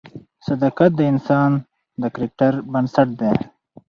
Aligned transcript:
صداقت 0.47 0.91
د 0.95 1.01
انسان 1.11 1.51
د 2.01 2.03
کرکټر 2.15 2.53
بنسټ 2.71 3.09
دی. 3.21 3.33